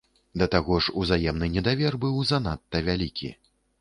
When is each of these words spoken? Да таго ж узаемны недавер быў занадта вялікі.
Да 0.41 0.45
таго 0.55 0.77
ж 0.85 0.95
узаемны 1.01 1.49
недавер 1.57 1.99
быў 2.07 2.17
занадта 2.31 2.83
вялікі. 2.89 3.29